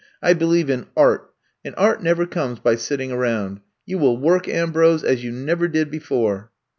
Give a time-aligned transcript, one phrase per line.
[0.19, 1.31] I believe in art,
[1.63, 3.59] and art never comes by sitting around.
[3.85, 6.49] You will work, Ambrose, as you never did before!"